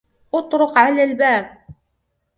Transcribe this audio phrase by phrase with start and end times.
[0.33, 1.57] أطرق على الباب.